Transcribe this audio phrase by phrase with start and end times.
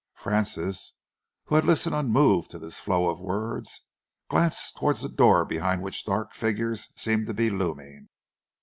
[0.15, 0.93] Francis,
[1.43, 3.83] who had listened unmoved to this flow of words,
[4.31, 8.09] glanced towards the door behind which dark figures seemed to be looming.